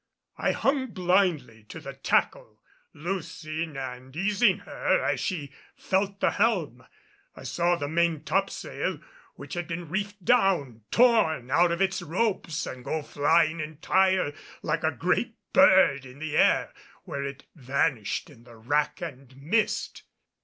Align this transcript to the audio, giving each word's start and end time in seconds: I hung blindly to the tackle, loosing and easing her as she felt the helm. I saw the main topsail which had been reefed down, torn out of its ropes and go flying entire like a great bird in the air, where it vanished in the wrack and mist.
I 0.39 0.53
hung 0.53 0.87
blindly 0.87 1.63
to 1.65 1.79
the 1.79 1.93
tackle, 1.93 2.59
loosing 2.91 3.77
and 3.77 4.15
easing 4.17 4.57
her 4.61 4.99
as 5.05 5.19
she 5.19 5.51
felt 5.75 6.19
the 6.19 6.31
helm. 6.31 6.87
I 7.35 7.43
saw 7.43 7.75
the 7.75 7.87
main 7.87 8.23
topsail 8.23 8.99
which 9.35 9.53
had 9.53 9.67
been 9.67 9.89
reefed 9.89 10.25
down, 10.25 10.81
torn 10.89 11.51
out 11.51 11.71
of 11.71 11.83
its 11.83 12.01
ropes 12.01 12.65
and 12.65 12.83
go 12.83 13.03
flying 13.03 13.59
entire 13.59 14.33
like 14.63 14.83
a 14.83 14.91
great 14.91 15.35
bird 15.53 16.03
in 16.03 16.17
the 16.17 16.35
air, 16.35 16.73
where 17.03 17.23
it 17.23 17.43
vanished 17.53 18.27
in 18.31 18.43
the 18.43 18.55
wrack 18.55 19.01
and 19.01 19.37
mist. 19.37 20.01